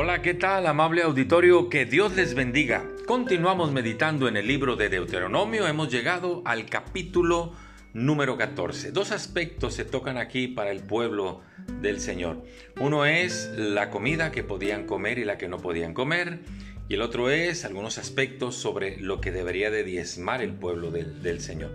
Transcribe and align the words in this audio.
Hola, 0.00 0.22
¿qué 0.22 0.32
tal, 0.32 0.68
amable 0.68 1.02
auditorio? 1.02 1.68
Que 1.68 1.84
Dios 1.84 2.14
les 2.14 2.34
bendiga. 2.34 2.84
Continuamos 3.04 3.72
meditando 3.72 4.28
en 4.28 4.36
el 4.36 4.46
libro 4.46 4.76
de 4.76 4.88
Deuteronomio. 4.88 5.66
Hemos 5.66 5.90
llegado 5.90 6.40
al 6.44 6.66
capítulo 6.66 7.52
número 7.94 8.36
14. 8.36 8.92
Dos 8.92 9.10
aspectos 9.10 9.74
se 9.74 9.84
tocan 9.84 10.16
aquí 10.16 10.46
para 10.46 10.70
el 10.70 10.84
pueblo 10.84 11.40
del 11.80 11.98
Señor. 11.98 12.44
Uno 12.78 13.06
es 13.06 13.50
la 13.56 13.90
comida 13.90 14.30
que 14.30 14.44
podían 14.44 14.86
comer 14.86 15.18
y 15.18 15.24
la 15.24 15.36
que 15.36 15.48
no 15.48 15.58
podían 15.58 15.94
comer. 15.94 16.42
Y 16.88 16.94
el 16.94 17.02
otro 17.02 17.28
es 17.28 17.64
algunos 17.64 17.98
aspectos 17.98 18.54
sobre 18.54 18.98
lo 18.98 19.20
que 19.20 19.32
debería 19.32 19.72
de 19.72 19.82
diezmar 19.82 20.42
el 20.42 20.52
pueblo 20.52 20.92
del, 20.92 21.24
del 21.24 21.40
Señor. 21.40 21.72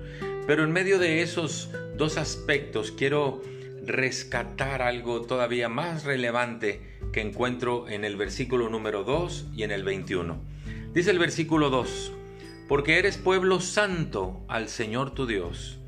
Pero 0.47 0.64
en 0.64 0.71
medio 0.71 0.97
de 0.97 1.24
esos 1.24 1.71
dos 1.97 2.15
aspectos 2.15 2.93
quiero 2.93 3.42
rescatar 3.86 4.82
algo 4.82 5.24
todavía 5.24 5.68
más 5.68 6.05
relevante 6.05 6.93
que 7.13 7.21
encuentro 7.21 7.87
en 7.87 8.03
el 8.03 8.17
versículo 8.17 8.67
número 8.67 9.05
2 9.05 9.45
y 9.55 9.63
en 9.63 9.71
el 9.71 9.83
21. 9.83 10.37
Dice 10.93 11.11
el 11.11 11.19
versículo 11.19 11.69
2, 11.69 12.11
porque 12.67 12.99
eres 12.99 13.17
pueblo 13.17 13.61
santo 13.61 14.43
al 14.49 14.67
Señor 14.67 15.11
tu 15.11 15.25
Dios, 15.25 15.79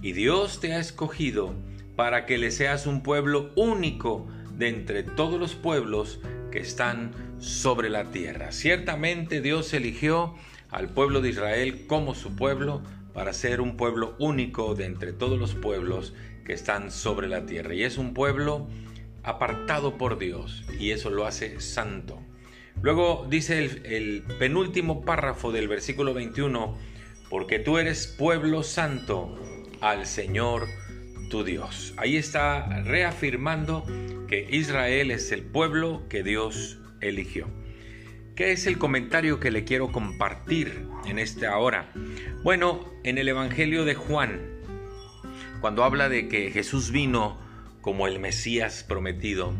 y 0.00 0.12
Dios 0.12 0.60
te 0.60 0.74
ha 0.74 0.78
escogido 0.78 1.54
para 1.96 2.26
que 2.26 2.38
le 2.38 2.50
seas 2.50 2.86
un 2.86 3.02
pueblo 3.02 3.50
único 3.56 4.28
de 4.52 4.68
entre 4.68 5.02
todos 5.02 5.40
los 5.40 5.54
pueblos 5.54 6.20
que 6.52 6.60
están 6.60 7.12
sobre 7.38 7.88
la 7.88 8.10
tierra. 8.10 8.52
Ciertamente 8.52 9.40
Dios 9.40 9.72
eligió 9.72 10.34
al 10.70 10.90
pueblo 10.90 11.22
de 11.22 11.30
Israel 11.30 11.86
como 11.86 12.14
su 12.14 12.36
pueblo 12.36 12.82
para 13.14 13.32
ser 13.32 13.62
un 13.62 13.78
pueblo 13.78 14.14
único 14.18 14.74
de 14.74 14.84
entre 14.84 15.14
todos 15.14 15.38
los 15.38 15.54
pueblos 15.54 16.12
que 16.44 16.52
están 16.52 16.90
sobre 16.90 17.28
la 17.28 17.46
tierra. 17.46 17.74
Y 17.74 17.82
es 17.82 17.96
un 17.96 18.12
pueblo 18.12 18.68
apartado 19.26 19.98
por 19.98 20.18
Dios 20.18 20.64
y 20.78 20.92
eso 20.92 21.10
lo 21.10 21.26
hace 21.26 21.60
santo. 21.60 22.22
Luego 22.80 23.26
dice 23.28 23.58
el, 23.58 24.22
penúltimo 24.38 25.04
párrafo 25.04 25.50
del 25.50 25.68
versículo 25.68 26.14
21, 26.14 26.78
porque 27.28 27.58
tú 27.58 27.78
eres 27.78 28.06
pueblo 28.06 28.62
santo 28.62 29.38
al 29.80 30.06
Señor 30.06 30.68
tu 31.28 31.42
Dios. 31.42 31.94
Ahí 31.96 32.16
está 32.16 32.82
reafirmando 32.82 33.84
que 34.28 34.46
Israel 34.50 35.10
es 35.10 35.32
el 35.32 35.42
pueblo 35.42 36.04
que 36.08 36.22
Dios 36.22 36.78
eligió. 37.00 37.48
¿Qué 38.36 38.52
es 38.52 38.66
el 38.66 38.78
comentario 38.78 39.40
que 39.40 39.50
le 39.50 39.64
quiero 39.64 39.90
compartir 39.90 40.86
en 41.06 41.18
esta 41.18 41.56
hora? 41.56 41.90
Bueno, 42.44 42.84
en 43.02 43.18
el 43.18 43.28
Evangelio 43.28 43.84
de 43.84 43.94
Juan, 43.94 44.40
cuando 45.60 45.82
habla 45.82 46.10
de 46.10 46.28
que 46.28 46.50
Jesús 46.50 46.92
vino 46.92 47.45
como 47.86 48.08
el 48.08 48.18
Mesías 48.18 48.82
prometido, 48.82 49.54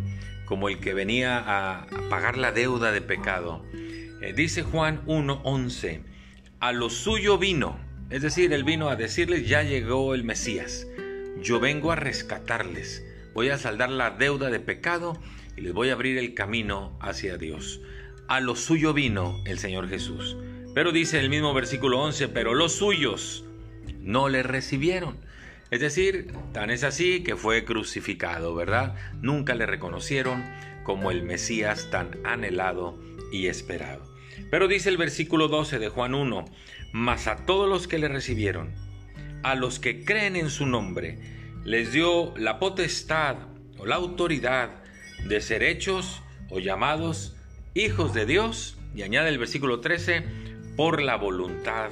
como 0.47 0.69
el 0.69 0.81
que 0.81 0.95
venía 0.95 1.39
a 1.47 1.87
pagar 2.11 2.37
la 2.37 2.51
deuda 2.51 2.91
de 2.91 3.01
pecado. 3.01 3.65
Eh, 4.21 4.33
dice 4.35 4.65
Juan 4.65 5.03
1:11, 5.07 6.01
a 6.59 6.73
lo 6.73 6.91
suyo 6.91 7.39
vino, 7.39 7.79
es 8.11 8.23
decir, 8.23 8.53
él 8.53 8.65
vino 8.65 8.89
a 8.89 8.97
decirles, 8.97 9.47
ya 9.49 9.63
llegó 9.63 10.13
el 10.13 10.25
Mesías, 10.25 10.89
yo 11.41 11.61
vengo 11.61 11.93
a 11.93 11.95
rescatarles, 11.95 13.07
voy 13.33 13.51
a 13.51 13.59
saldar 13.59 13.91
la 13.91 14.11
deuda 14.11 14.51
de 14.51 14.59
pecado 14.59 15.17
y 15.57 15.61
les 15.61 15.73
voy 15.73 15.91
a 15.91 15.93
abrir 15.93 16.19
el 16.19 16.35
camino 16.35 16.99
hacia 17.01 17.39
Dios. 17.39 17.81
A 18.27 18.41
lo 18.41 18.57
suyo 18.57 18.93
vino 18.93 19.41
el 19.47 19.61
Señor 19.61 19.89
Jesús. 19.89 20.37
Pero 20.75 20.91
dice 20.91 21.21
el 21.21 21.31
mismo 21.31 21.55
versículo 21.55 22.01
11, 22.01 22.27
pero 22.27 22.55
los 22.55 22.73
suyos 22.73 23.45
no 24.01 24.29
le 24.29 24.43
recibieron. 24.43 25.25
Es 25.71 25.81
decir, 25.81 26.33
tan 26.53 26.71
es 26.71 26.85
así 26.85 27.23
que 27.25 27.35
fue 27.35 27.65
crucificado, 27.65 28.55
¿verdad? 28.55 28.95
Nunca 29.21 29.55
le 29.55 29.67
reconocieron 29.67 30.45
como 30.85 31.11
el 31.11 31.25
Mesías 31.25 31.91
tan 31.91 32.11
anhelado 32.25 32.99
y 33.33 33.49
esperado. 33.49 34.03
Pero 34.51 34.69
dice 34.69 34.89
el 34.91 34.97
versículo 34.97 35.49
12 35.49 35.81
de 35.81 35.89
Juan 35.89 36.15
1, 36.15 36.45
mas 36.93 37.27
a 37.27 37.45
todos 37.47 37.69
los 37.69 37.89
que 37.89 37.99
le 37.99 38.07
recibieron, 38.07 38.75
a 39.43 39.57
los 39.57 39.81
que 39.81 40.05
creen 40.05 40.37
en 40.37 40.51
su 40.51 40.67
nombre, 40.67 41.19
les 41.65 41.93
dio 41.93 42.33
la 42.37 42.61
potestad 42.61 43.37
o 43.77 43.87
la 43.87 43.97
autoridad 43.97 44.71
de 45.29 45.41
ser 45.41 45.65
hechos 45.65 46.23
o 46.49 46.61
llamados 46.61 47.35
hijos 47.75 48.15
de 48.15 48.25
Dios, 48.25 48.79
y 48.95 49.03
añade 49.03 49.31
el 49.31 49.39
versículo 49.39 49.81
13, 49.81 50.23
por 50.77 51.03
la 51.03 51.17
voluntad 51.17 51.91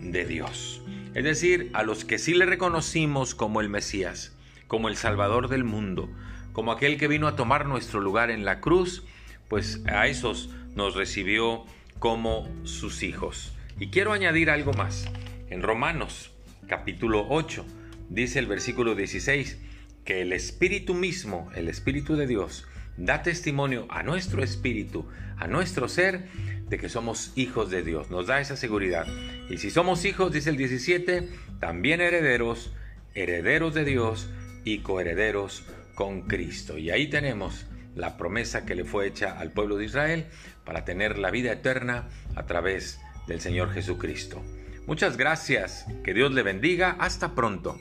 de 0.00 0.24
Dios 0.24 0.80
es 1.16 1.24
decir, 1.24 1.70
a 1.72 1.82
los 1.82 2.04
que 2.04 2.18
sí 2.18 2.34
le 2.34 2.44
reconocimos 2.44 3.34
como 3.34 3.62
el 3.62 3.70
Mesías, 3.70 4.36
como 4.66 4.90
el 4.90 4.98
Salvador 4.98 5.48
del 5.48 5.64
mundo, 5.64 6.10
como 6.52 6.72
aquel 6.72 6.98
que 6.98 7.08
vino 7.08 7.26
a 7.26 7.36
tomar 7.36 7.64
nuestro 7.64 8.00
lugar 8.00 8.30
en 8.30 8.44
la 8.44 8.60
cruz, 8.60 9.02
pues 9.48 9.80
a 9.86 10.08
esos 10.08 10.50
nos 10.74 10.94
recibió 10.94 11.64
como 12.00 12.46
sus 12.64 13.02
hijos. 13.02 13.54
Y 13.80 13.88
quiero 13.88 14.12
añadir 14.12 14.50
algo 14.50 14.74
más. 14.74 15.06
En 15.48 15.62
Romanos 15.62 16.32
capítulo 16.68 17.24
8 17.30 17.64
dice 18.10 18.38
el 18.38 18.46
versículo 18.46 18.94
16 18.94 19.58
que 20.04 20.20
el 20.20 20.34
Espíritu 20.34 20.92
mismo, 20.92 21.50
el 21.54 21.70
Espíritu 21.70 22.16
de 22.16 22.26
Dios, 22.26 22.66
da 22.98 23.22
testimonio 23.22 23.86
a 23.88 24.02
nuestro 24.02 24.42
espíritu, 24.42 25.06
a 25.38 25.46
nuestro 25.46 25.88
ser, 25.88 26.28
de 26.68 26.78
que 26.78 26.88
somos 26.88 27.32
hijos 27.36 27.70
de 27.70 27.82
Dios. 27.82 28.10
Nos 28.10 28.26
da 28.26 28.40
esa 28.40 28.56
seguridad. 28.56 29.06
Y 29.48 29.58
si 29.58 29.70
somos 29.70 30.04
hijos, 30.04 30.32
dice 30.32 30.50
el 30.50 30.56
17, 30.56 31.28
también 31.60 32.00
herederos, 32.00 32.72
herederos 33.14 33.74
de 33.74 33.84
Dios 33.84 34.28
y 34.64 34.78
coherederos 34.78 35.64
con 35.94 36.22
Cristo. 36.22 36.78
Y 36.78 36.90
ahí 36.90 37.08
tenemos 37.08 37.66
la 37.94 38.16
promesa 38.16 38.66
que 38.66 38.74
le 38.74 38.84
fue 38.84 39.06
hecha 39.06 39.38
al 39.38 39.52
pueblo 39.52 39.76
de 39.76 39.86
Israel 39.86 40.26
para 40.64 40.84
tener 40.84 41.18
la 41.18 41.30
vida 41.30 41.52
eterna 41.52 42.08
a 42.34 42.46
través 42.46 43.00
del 43.26 43.40
Señor 43.40 43.72
Jesucristo. 43.72 44.42
Muchas 44.86 45.16
gracias, 45.16 45.86
que 46.04 46.14
Dios 46.14 46.32
le 46.32 46.42
bendiga, 46.42 46.96
hasta 47.00 47.34
pronto. 47.34 47.80